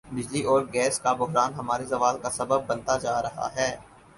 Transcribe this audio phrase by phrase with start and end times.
[0.05, 3.69] بجلی اور گیس کا بحران ہمارے زوال کا سبب بنتا جا رہا ہے